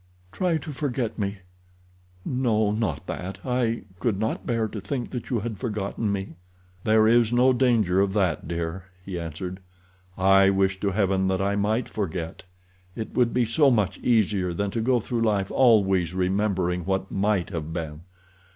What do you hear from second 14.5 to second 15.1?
than to go